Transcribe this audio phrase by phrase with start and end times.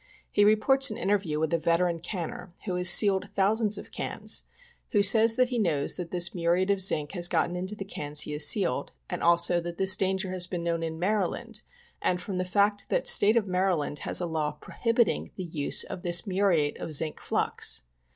[0.31, 4.45] He reports an interview with a veteran canner, who has sealed thousands of cans,
[4.93, 8.21] who says that he knows that this muriate of zinc has got into the cans
[8.21, 11.61] he has sealed; and also that this danger has been known in Maryland,
[12.01, 16.01] and from the fact that State of Maryland lias a laiv prohibiting the use of
[16.01, 17.83] this muriate of zinc flux.